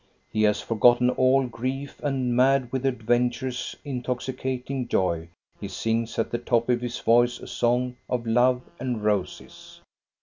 [0.31, 6.39] He has forgotten all grief, and mad with adventure's intoxicating joy, he sings at the
[6.39, 9.79] top of his voice a song of love 'and roses.